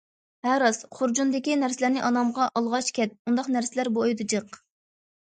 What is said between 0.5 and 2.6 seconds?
راست، خۇرجۇندىكى نەرسىلەرنى ئانامغا